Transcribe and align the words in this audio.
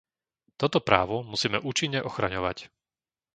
Toto 0.61 0.79
právo 0.89 1.17
musíme 1.31 1.59
účinne 1.69 1.99
ochraňovať. 2.09 2.57